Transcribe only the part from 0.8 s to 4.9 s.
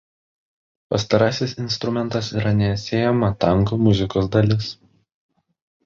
Pastarasis instrumentas yra neatsiejama tango muzikos dalis.